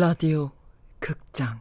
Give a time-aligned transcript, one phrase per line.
[0.00, 0.50] 라디오
[0.98, 1.60] 극장.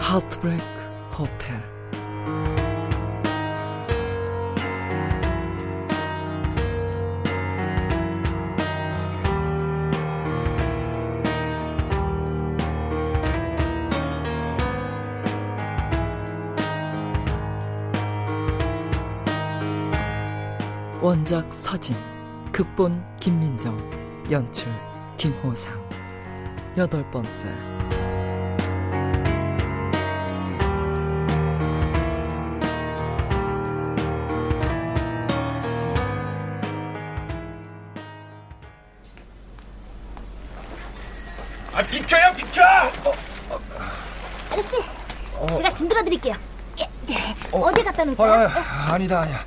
[0.00, 0.20] 하
[21.00, 21.96] 원작 서진
[22.52, 23.76] 극본 김민정
[24.30, 24.68] 연출
[25.16, 25.72] 김호상.
[26.76, 27.48] 여덟 번째.
[41.74, 42.62] 아 비켜요 비켜!
[44.50, 44.76] 아저씨,
[45.56, 46.34] 제가 짐 들어드릴게요.
[46.80, 47.14] 예,
[47.52, 48.48] 어, 디 갖다 놓을까요?
[48.48, 49.44] 아, 아니다 아니야.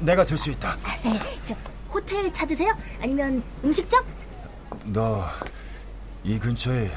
[0.00, 0.76] 내가 들 수 있다
[1.44, 1.54] 저
[1.92, 2.76] 호텔 찾으세요?
[3.00, 4.04] 아니면 음식점?
[4.86, 5.24] 너
[6.24, 6.88] 이 근처에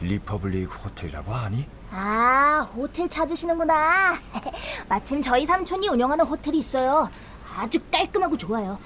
[0.00, 1.64] 리퍼블릭 호텔이라고 아니?
[1.92, 4.18] 아, 호텔 찾으시는구나.
[4.88, 7.08] 마침 저희 삼촌이 운영하는 호텔이 있어요.
[7.56, 8.76] 아주 깔끔하고 좋아요.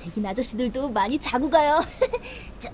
[0.00, 1.80] 백인 아저씨들도 많이 자고 가요.
[2.60, 2.68] 저,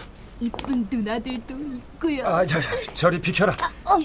[0.40, 2.26] 이쁜 누나들도 있고요.
[2.26, 3.52] 아 저, 저, 저리 비켜라
[3.84, 3.98] 어,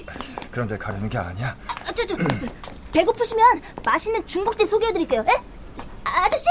[0.49, 2.47] 그런데 가려는 게 아니야 아, 저, 저, 저,
[2.93, 5.23] 배고프시면 맛있는 중국집 소개해드릴게요.
[5.27, 5.41] 예?
[6.03, 6.45] 아저씨!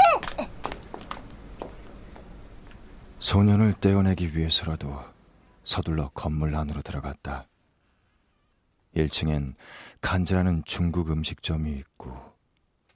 [3.19, 4.99] 소년을 떼어내기 위해서라도
[5.63, 7.47] 서둘러 건물 안으로 들어갔다
[8.95, 9.55] 1층엔
[10.01, 12.17] 간지라는 중국 음식점이 있고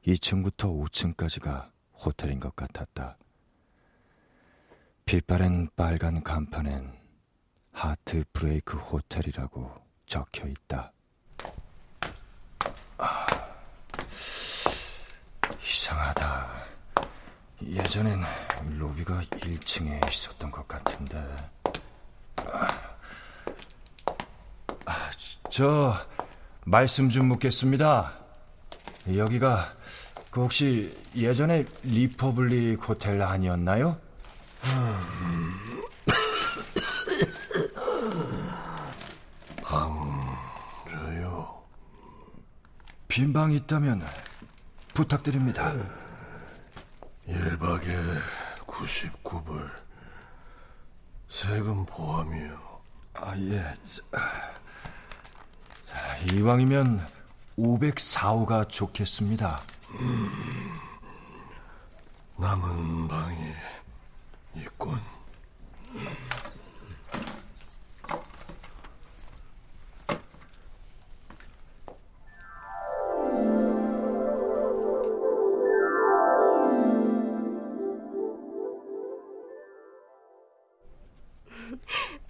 [0.05, 3.17] 2층부터 5층까지가 호텔인 것 같았다
[5.05, 6.91] 빛바랜 빨간 간판엔
[7.72, 9.72] 하트 브레이크 호텔이라고
[10.05, 10.91] 적혀 있다.
[12.97, 13.25] 아,
[15.65, 16.47] 이상하다.
[17.65, 18.21] 예전엔
[18.77, 21.25] 로비가 1층에 있었던 것 같은데.
[24.85, 25.11] 아,
[25.49, 25.95] 저
[26.65, 28.13] 말씀 좀 묻겠습니다.
[29.15, 29.73] 여기가
[30.29, 33.97] 그 혹시 예전에 리퍼블릭 호텔 아니었나요?
[40.89, 41.63] 저요.
[43.07, 44.05] 빈방 있다면
[44.95, 45.73] 부탁드립니다.
[47.28, 48.22] 1박에
[48.66, 49.69] 99불.
[51.28, 52.57] 세금 포함이요.
[53.16, 53.73] 아, 예.
[55.89, 57.05] 자, 이왕이면
[57.57, 59.61] 504호가 좋겠습니다.
[62.38, 63.53] 남은 방이
[64.55, 65.14] 있군.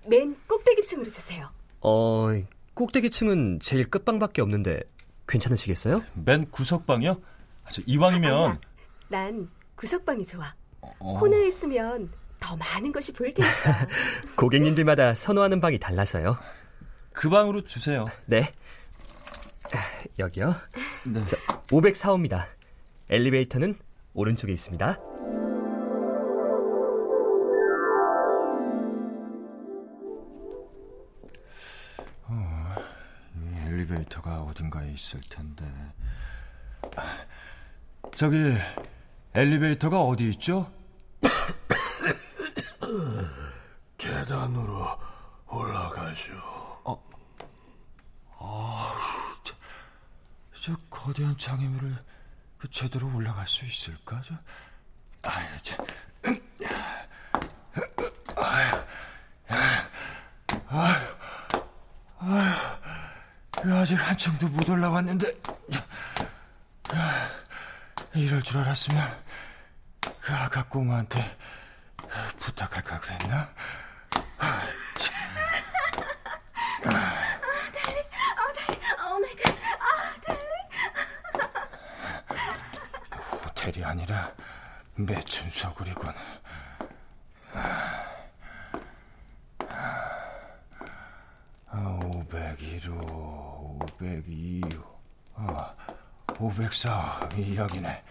[0.08, 1.50] 맨 꼭대기층으로 주세요.
[1.82, 2.28] 어,
[2.74, 4.82] 꼭대기층은 제일 끝방밖에 없는데
[5.28, 6.04] 괜찮으시겠어요?
[6.14, 7.12] 맨 구석방이요?
[7.64, 8.60] 아, 저 이왕이면
[9.10, 10.54] 난 구석방이 좋아.
[10.82, 11.20] 어.
[11.20, 13.88] 코너에 있으면 더 많은 것이 보일 테니까.
[14.36, 16.38] 고객님들마다 선호하는 방이 달라서요.
[17.12, 18.08] 그 방으로 주세요.
[18.26, 18.54] 네.
[19.74, 19.80] 아,
[20.20, 20.54] 여기요.
[21.06, 21.26] 네.
[21.26, 21.38] 자,
[21.72, 22.46] 504호입니다.
[23.10, 23.76] 엘리베이터는
[24.14, 25.15] 오른쪽에 있습니다.
[33.86, 35.66] 엘리베이터가 어딘가에 있을 텐데.
[36.96, 37.26] 아,
[38.16, 38.38] 저기
[39.34, 40.72] 엘리베이터가 어디 있죠?
[43.98, 44.88] 계단으로
[45.48, 46.36] 올라가시오.
[50.62, 51.96] 저 거대한 장애물을
[52.58, 54.20] 그 제대로 올라갈 수 있을까?
[54.24, 54.34] 저,
[55.30, 55.78] 아유, 저,
[63.86, 65.32] 아직 한층도 못 올라왔는데.
[68.16, 69.24] 이럴 줄 알았으면
[70.22, 71.38] 그 아가 꼬마한테
[72.40, 73.48] 부탁할까 그랬나?
[83.44, 84.32] 호텔이 아니라
[84.96, 86.12] 매춘 서구리군.
[87.54, 88.06] 아,
[92.66, 94.84] 501호, 502호,
[95.36, 95.74] 아,
[96.38, 98.04] 504, 이 여기네.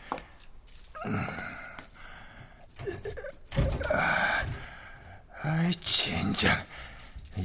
[5.42, 6.64] 아이, 진작.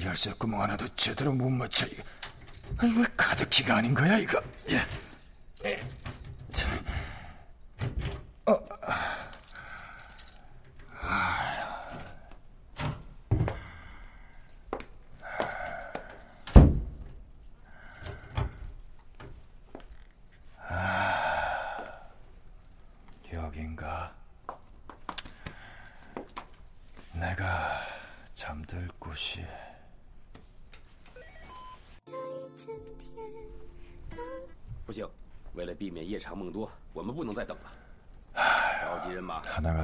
[0.03, 1.85] 열쇠 구멍 하나도 제대로 못 맞춰.
[2.77, 4.41] 아이, 왜 가득히가 아닌 거야, 이거?
[4.71, 4.85] 예.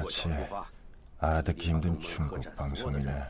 [0.06, 0.48] 마치 음.
[1.19, 3.24] 알아듣기 힘든 중국 방송이네.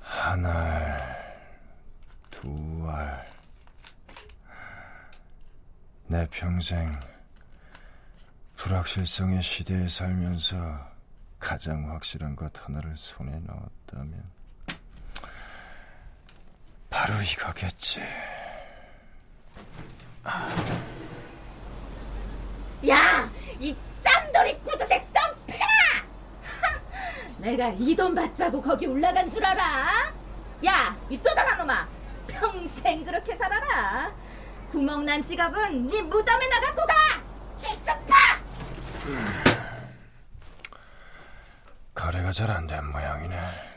[0.00, 1.60] 한 알,
[2.30, 3.26] 두 알.
[6.06, 6.88] 내 평생
[8.56, 10.56] 불확실성의 시대에 살면서
[11.40, 14.43] 가장 확실한 것 하나를 손에 넣었다면.
[17.04, 18.00] 바로 이거겠지.
[22.88, 23.30] 야,
[23.60, 26.80] 이 짱돌이 구두색 좀 펴라!
[27.36, 30.12] 내가 이 돈 받자고 거기 올라간 줄 알아?
[30.64, 31.86] 야, 이 쪼잔한 놈아,
[32.26, 34.10] 평생 그렇게 살아라.
[34.72, 36.94] 구멍난 지갑은 네 무덤에 나 갖고 가!
[37.58, 38.14] 실수파!
[41.94, 43.73] 거래가 잘 안 된 모양이네.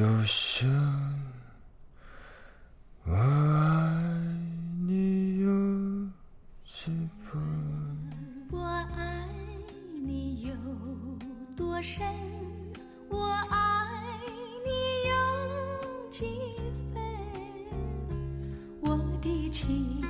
[0.00, 0.66] 都像
[3.04, 3.92] 我爱
[4.88, 5.50] 你有
[6.64, 7.38] 几分？
[8.50, 8.64] 我
[8.96, 9.28] 爱
[10.02, 10.54] 你有
[11.54, 12.02] 多深？
[13.10, 14.00] 我爱
[14.64, 14.70] 你
[15.10, 15.12] 有
[16.08, 16.24] 几
[16.94, 17.04] 分？
[18.80, 20.09] 我的情。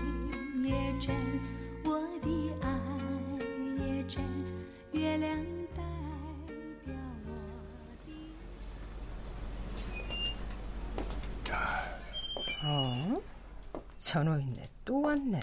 [14.11, 15.39] 전호인네 또 왔네.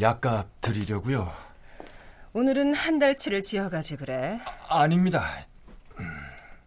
[0.00, 1.28] 약값 드리려고요.
[2.32, 4.40] 오늘은 한 달치를 지어가지 그래.
[4.68, 5.44] 아 닙니다.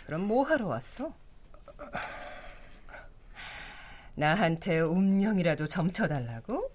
[0.06, 1.14] 그럼 뭐 하러 왔어?
[4.16, 6.74] 나한테 운명이라도 점쳐달라고?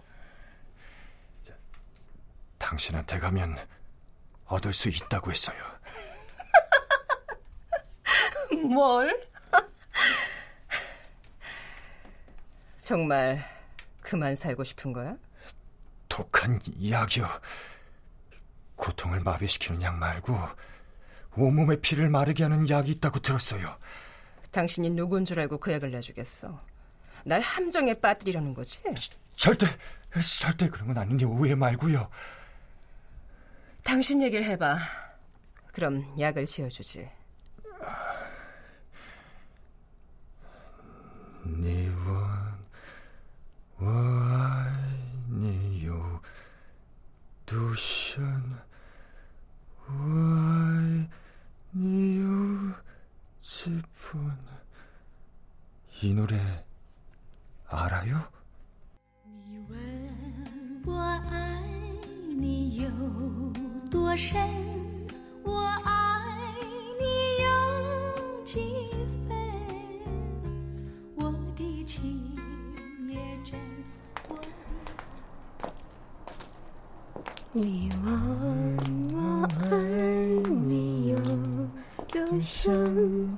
[2.57, 3.59] 당신한테 가면
[4.47, 5.59] 얻을 수 있다고 했어요.
[8.67, 9.22] 뭘?
[12.93, 13.43] 정말
[14.03, 15.17] 그만 살고 싶은 거야?
[16.11, 17.27] 독한 약이요.
[18.77, 20.37] 고통을 마비시키는 약 말고
[21.35, 23.79] 온몸의 피를 마르게 하는 약이 있다고 들었어요.
[24.51, 26.61] 당신이 누군 줄 알고 그 약을 내주겠어.
[27.25, 28.83] 날 함정에 빠뜨리려는 거지?
[29.37, 29.67] 절대,
[30.39, 32.11] 절대 그런 건 아니니 오해 말고요.
[33.85, 34.77] 당신 얘기를 해봐.
[35.73, 37.09] 그럼 약을 지어주지.
[41.47, 42.02] 니원
[45.38, 46.22] 와이니요
[47.46, 48.60] 두션
[51.78, 52.76] 와이니요
[53.42, 54.38] 지분
[56.02, 56.66] 이 노래
[57.70, 58.30] 알아요?
[59.24, 61.00] 你问我
[61.30, 61.62] 爱
[62.36, 62.90] 你有
[63.90, 64.38] 多深，
[65.44, 66.54] 我爱
[67.00, 67.04] 你
[67.44, 67.48] 有
[68.46, 68.92] 几
[69.28, 69.36] 分。
[71.16, 72.51] 我的情也真，我
[77.54, 78.78] 你问
[79.14, 79.78] 我爱
[80.48, 81.18] 你有
[82.08, 83.38] 多深，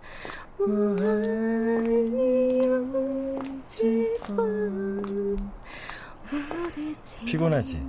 [0.58, 0.66] 我
[1.00, 5.38] 爱你有几分。
[6.32, 7.82] 我的情 피곤하지?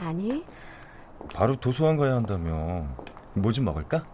[0.00, 0.44] 아니,
[1.32, 2.86] 바로 도서관 가야 한다며.
[3.34, 4.04] 뭐 좀 먹을까?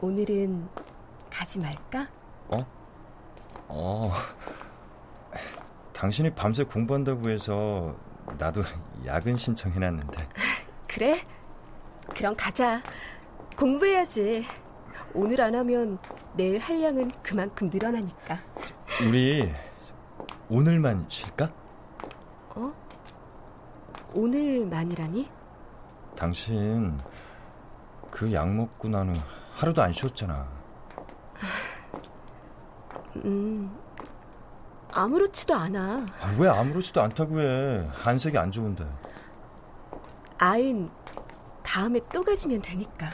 [0.00, 0.68] 오늘은
[1.30, 2.06] 가지 말까?
[2.48, 2.58] 어?
[3.69, 4.11] 어.
[5.93, 7.95] 당신이 밤새 공부한다고 해서
[8.37, 8.63] 나도
[9.05, 10.27] 야근 신청해놨는데.
[10.87, 11.21] 그래?
[12.15, 12.81] 그럼 가자.
[13.57, 14.45] 공부해야지.
[15.13, 15.97] 오늘 안 하면
[16.35, 18.37] 내일 할 양은 그만큼 늘어나니까.
[19.07, 19.51] 우리
[20.49, 21.51] 오늘만 쉴까?
[22.55, 22.73] 어?
[24.13, 25.29] 오늘만이라니?
[26.15, 26.97] 당신
[28.09, 29.13] 그 약 먹고 난후
[29.53, 30.58] 하루도 안 쉬었잖아.
[33.17, 33.75] 음,
[34.93, 36.05] 아무렇지도 않아.
[36.21, 37.87] 아, 왜 아무렇지도 않다고 해.
[38.05, 38.85] 안색이 안 좋은데.
[40.37, 40.89] 아인
[41.63, 43.09] 다음에 또 가지면 되니까.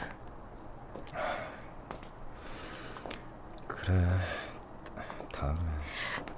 [3.66, 4.08] 그래.
[5.32, 5.58] 다음에.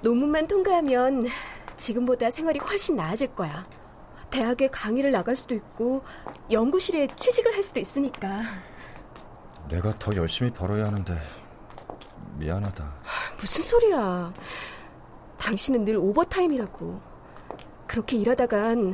[0.01, 1.27] 논문만 통과하면
[1.77, 3.65] 지금보다 생활이 훨씬 나아질 거야.
[4.29, 6.03] 대학에 강의를 나갈 수도 있고
[6.51, 8.41] 연구실에 취직을 할 수도 있으니까.
[9.69, 11.19] 내가 더 열심히 벌어야 하는데
[12.35, 12.98] 미안하다.
[13.39, 14.33] 무슨 소리야.
[15.37, 16.99] 당신은 늘 오버타임이라고.
[17.87, 18.93] 그렇게 일하다간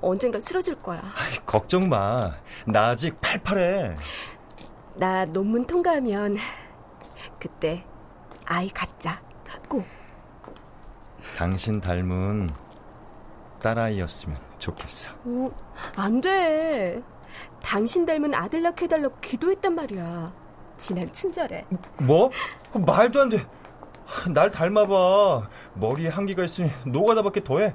[0.00, 1.00] 언젠가 쓰러질 거야.
[1.00, 2.32] 아이, 걱정 마.
[2.66, 3.96] 나 아직 팔팔해.
[4.94, 6.36] 나 논문 통과하면
[7.38, 7.84] 그때
[8.46, 9.20] 아이 갖자.
[9.68, 9.84] 꼭.
[11.36, 12.50] 당신 닮은
[13.62, 15.10] 딸아이였으면 좋겠어.
[15.24, 15.50] 어,
[15.96, 17.02] 안 돼.
[17.62, 20.32] 당신 닮은 아들 낳게 해달라고 기도했단 말이야.
[20.80, 21.64] 지난 춘절에.
[21.98, 22.30] 뭐?
[22.74, 23.46] 말도 안 돼.
[24.34, 25.48] 날 닮아봐.
[25.74, 27.72] 머리에 한기가 있으니 노가다밖에 더해.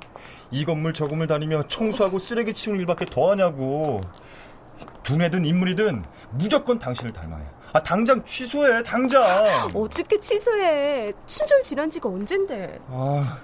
[0.51, 4.01] 이 건물 저 건물 다니며 청소하고 쓰레기 치우는 일밖에 더하냐고.
[5.03, 7.45] 두뇌든 인물이든 무조건 당신을 닮아야.
[7.71, 9.23] 아 당장 취소해 당장.
[9.73, 11.13] 어떻게 취소해?
[11.25, 12.79] 춘절 지난 지가 언젠데.
[12.87, 13.37] 아,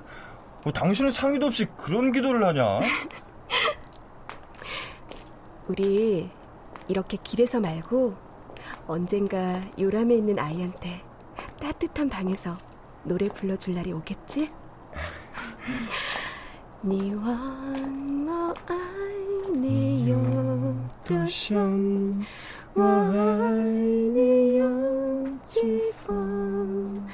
[0.63, 2.80] 뭐 당신은 상의도 없이 그런 기도를 하냐?
[5.68, 6.30] 우리
[6.88, 8.15] 이렇게 길에서 말고
[8.88, 11.02] 언젠가 요람에 있는 아이한테
[11.60, 12.58] 따뜻한 방에서
[13.04, 14.52] 노래 불러줄 날이 오겠지?
[16.84, 18.54] 니원모
[19.56, 22.24] 아니요 도션
[22.74, 24.62] 워아니요
[25.44, 27.08] 지폰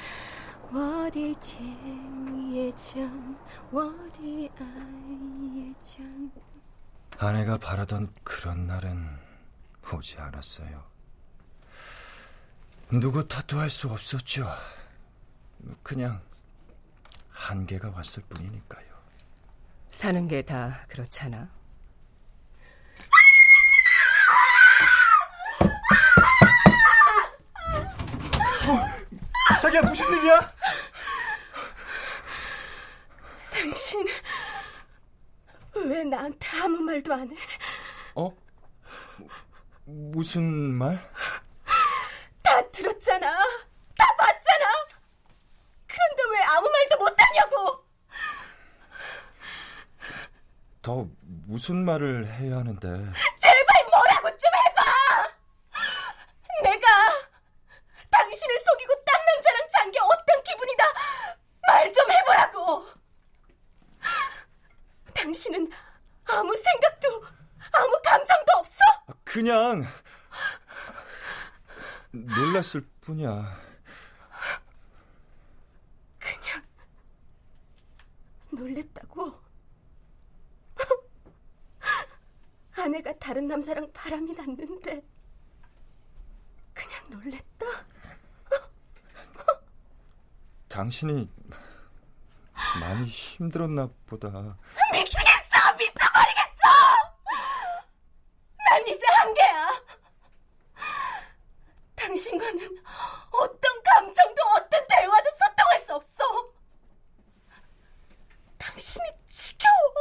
[0.72, 3.36] 워디 쟁예전
[3.70, 6.32] 워디 아예전
[7.18, 9.18] 아내가 바라던 그런 날은
[9.92, 10.97] 오지 않았어요.
[12.90, 14.48] 누구 탓도 할 수 없었죠.
[15.82, 16.20] 그냥
[17.30, 18.86] 한계가 왔을 뿐이니까요.
[19.90, 21.48] 사는 게 다 그렇잖아.
[28.68, 30.52] 어, 자기야 무슨 일이야?
[33.50, 34.06] 당신
[35.74, 37.36] 왜 나한테 아무 말도 안 해?
[38.14, 38.30] 어?
[39.84, 40.42] 무슨
[40.74, 40.96] 말?
[42.42, 43.26] 다 들었잖아.
[43.96, 44.66] 다 봤잖아.
[45.86, 47.84] 그런데 왜 아무 말도 못하냐고.
[50.88, 52.80] 더 무슨 말을 해야 하는데?
[52.88, 54.82] 제발 뭐라고 좀 해봐.
[56.62, 56.86] 내가
[58.10, 60.84] 당신을 속이고 딴 남자랑 잔게 어떤 기분이다.
[61.66, 62.86] 말 좀 해보라고.
[65.14, 65.70] 당신은
[66.24, 67.22] 아무 생각도
[67.70, 68.78] 아무 감정도 없어?
[69.24, 69.84] 그냥
[72.12, 73.60] 놀랐을 뿐이야.
[76.18, 76.62] 그냥
[78.52, 79.47] 놀랬다고?
[82.78, 85.02] 아내가 다른 남자랑 바람이 났는데
[86.72, 87.66] 그냥 놀랬다?
[90.68, 91.28] 당신이
[92.80, 94.28] 많이 힘들었나 보다.
[94.92, 95.74] 미치겠어!
[95.78, 96.62] 미쳐버리겠어!
[98.70, 99.70] 난 이제 한계야.
[101.96, 102.82] 당신과는
[103.32, 106.24] 어떤 감정도 어떤 대화도 소통할 수 없어.
[108.58, 109.94] 당신이 지겨워.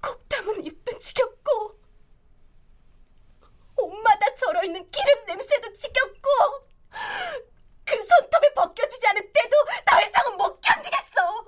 [0.00, 1.78] 콕 담은 입도 지겹고
[3.76, 6.28] 옷마다 절어있는 기름 냄새도 지겹고
[7.84, 11.44] 그 손톱에 벗겨지지 않은 때도 더 이상은 못 견디겠어.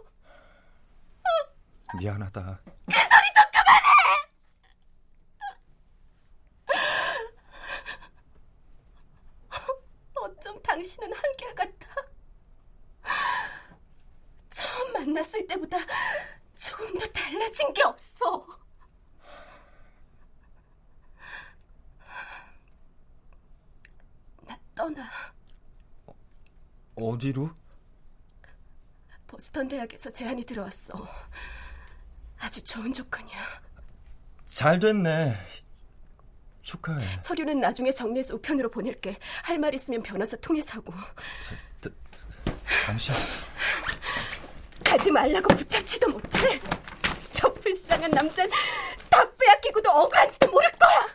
[1.99, 2.61] 미안하다.
[2.65, 3.89] 그 소리 좀 그만해!
[10.15, 11.95] 어쩜 당신은 한결같아.
[14.51, 14.93] 처음
[15.47, 15.79] 만났을 때보다
[16.59, 18.47] 조금 더 달라진 게 없어.
[24.47, 25.09] 나 떠나.
[26.97, 27.51] 어디로?
[29.27, 31.07] 보스턴 대학에서 제안이 들어왔어.
[32.39, 33.63] 아주 좋은 조건이야.
[34.47, 35.37] 잘 됐네.
[36.63, 37.21] 축하해.
[37.21, 39.19] 서류는 나중에 정리해서 우편으로 보낼게.
[39.45, 40.93] 할 말 있으면 변호사 통해서 하고.
[42.85, 43.15] 당신
[44.89, 46.61] 가지 말라고 붙잡지도 못해.
[47.33, 48.49] 저 불쌍한 남잔
[49.11, 51.07] 다 빼앗기고도 억울한지도 모를 거야.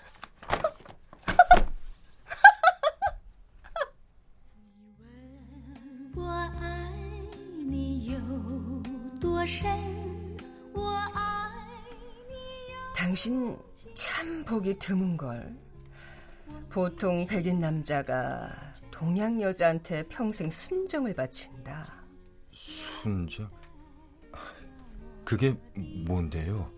[12.95, 13.57] 당신
[13.93, 15.55] 참 보기 드문걸.
[16.69, 18.49] 보통 백인 남자가
[18.91, 21.93] 동양 여자한테 평생 순정을 바친다.
[22.51, 23.49] 순정?
[25.31, 26.69] 그게 뭔데요?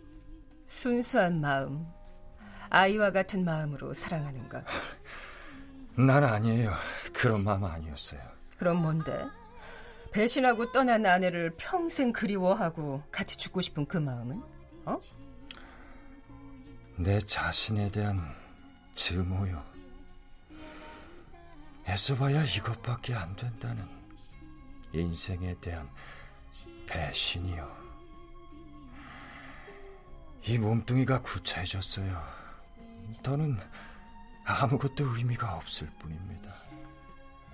[0.68, 1.88] 순수한 마음,
[2.70, 4.64] 아이와 같은 마음으로 사랑하는 것.
[5.98, 6.72] 난 아니에요.
[7.14, 8.22] 그런 마음 아니었어요.
[8.60, 9.26] 그럼 뭔데?
[10.12, 14.44] 배신하고 떠난 아내를 평생 그리워하고 같이 죽고 싶은 그 마음은?
[14.86, 15.00] 어?
[16.98, 18.22] 내 자신에 대한
[18.94, 19.64] 증오요.
[21.88, 23.84] 애써봐야 이것밖에 안 된다는
[24.94, 25.90] 인생에 대한
[26.86, 27.83] 배신이요.
[30.46, 32.22] 이 몸뚱이가 구차해졌어요.
[33.22, 33.58] 더는
[34.46, 36.52] 아무것도 의미가 없을 뿐입니다.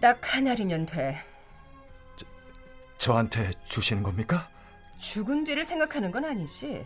[0.01, 1.23] 딱 하나리면 돼.
[2.97, 4.49] 저한테 주시는 겁니까?
[4.99, 6.85] 죽은 뒤를 생각하는 건 아니지.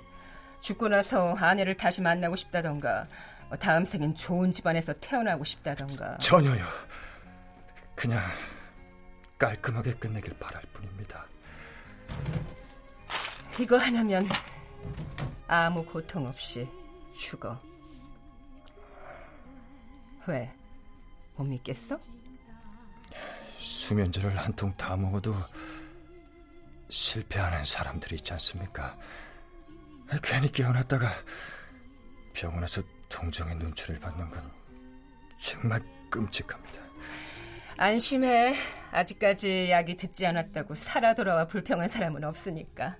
[0.62, 3.08] 죽고 나서 아내를 다시 만나고 싶다던가,
[3.50, 6.18] 뭐 다음 생엔 좋은 집안에서 태어나고 싶다던가.
[6.18, 6.66] 전혀요.
[7.96, 8.22] 그냥
[9.38, 11.26] 깔끔하게 끝내길 바랄 뿐입니다.
[13.60, 14.28] 이거 하나면
[15.48, 16.68] 아무 고통 없이
[17.16, 17.60] 죽어.
[20.28, 20.52] 왜?
[21.36, 22.00] 못 믿겠어?
[23.58, 25.34] 수면제를 한 통 다 먹어도
[26.90, 28.98] 실패하는 사람들이 있지 않습니까?
[30.22, 31.10] 괜히 깨어났다가
[32.34, 34.50] 병원에서 동정의 눈초리를 받는 건
[35.38, 36.82] 정말 끔찍합니다.
[37.78, 38.56] 안심해.
[38.92, 42.96] 아직까지 약이 듣지 않았다고 살아 돌아와 불평한 사람은 없으니까.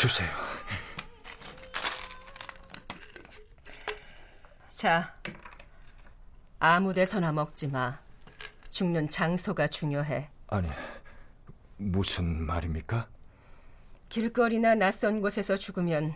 [0.00, 0.30] 주세요.
[4.70, 5.14] 자,
[6.58, 8.00] 아무 데서나 먹지 마.
[8.70, 10.30] 죽는 장소가 중요해.
[10.46, 10.70] 아니,
[11.76, 13.10] 무슨 말입니까?
[14.08, 16.14] 길거리나 낯선 곳에서 죽으면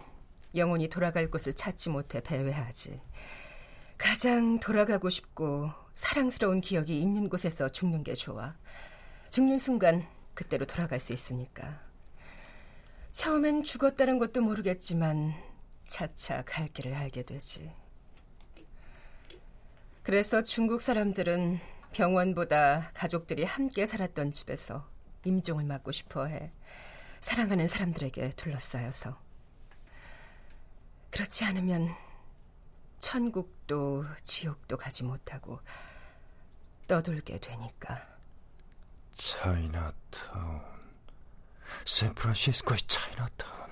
[0.54, 2.98] 영혼이 돌아갈 곳을 찾지 못해 배회하지.
[3.98, 8.54] 가장 돌아가고 싶고 사랑스러운 기억이 있는 곳에서 죽는 게 좋아.
[9.28, 11.84] 죽는 순간 그때로 돌아갈 수 있으니까.
[13.14, 15.34] 처음엔 죽었다는 것도 모르겠지만
[15.86, 17.72] 차차 갈 길을 알게 되지.
[20.02, 21.60] 그래서 중국 사람들은
[21.92, 24.90] 병원보다 가족들이 함께 살았던 집에서
[25.24, 26.50] 임종을 맞고 싶어 해.
[27.20, 29.16] 사랑하는 사람들에게 둘러싸여서.
[31.10, 31.94] 그렇지 않으면
[32.98, 35.60] 천국도 지옥도 가지 못하고
[36.88, 38.04] 떠돌게 되니까.
[39.14, 40.73] 차이나타운.
[41.84, 43.70] 샌프란시스코의 차이나타운.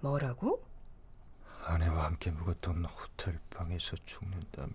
[0.00, 0.64] 뭐라고?
[1.64, 4.72] 아내와 함께 묵었던 호텔 방에서 죽는다면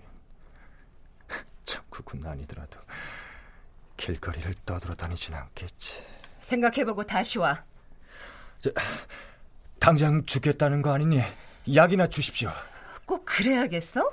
[1.65, 2.79] 천국은 아니더라도
[3.95, 6.03] 길거리를 떠돌아다니진 않겠지.
[6.39, 7.63] 생각해보고 다시 와.
[8.59, 8.71] 저,
[9.79, 11.21] 당장 죽겠다는 거 아니니
[11.73, 12.51] 약이나 주십시오.
[13.05, 14.09] 꼭 그래야겠어?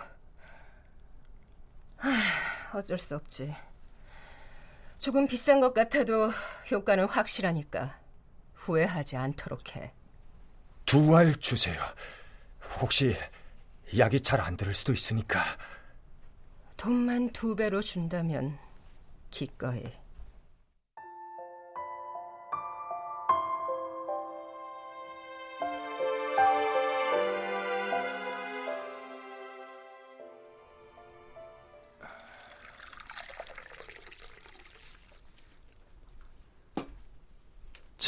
[1.97, 2.11] 하,
[2.79, 3.55] 어쩔 수 없지.
[4.99, 6.31] 조금 비싼 것 같아도
[6.71, 7.99] 효과는 확실하니까
[8.59, 9.92] 후회하지 않도록 해.
[10.85, 11.81] 두 알 주세요.
[12.81, 13.16] 혹시
[13.97, 15.42] 약이 잘 안 들을 수도 있으니까.
[16.77, 18.59] 돈만 두 배로 준다면
[19.31, 19.83] 기꺼이.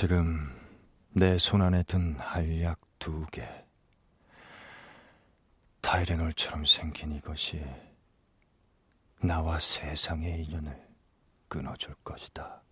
[0.01, 0.49] 지금
[1.13, 3.47] 내 손 안에 든 알약 두 개.
[5.83, 7.63] 타이레놀처럼 생긴 이것이
[9.23, 10.89] 나와 세상의 인연을
[11.49, 12.63] 끊어줄 것이다.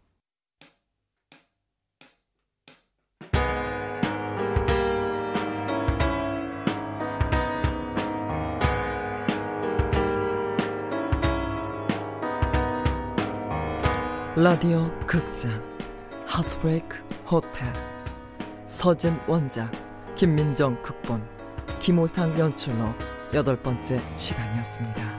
[14.34, 15.62] 라디오 극장
[16.26, 17.70] 하트브레이크 호텔
[18.68, 19.70] 서진 원작
[20.14, 21.22] 김민정 극본
[21.78, 22.86] 김호상 연출로
[23.34, 25.17] 여덟 번째 시간이었습니다.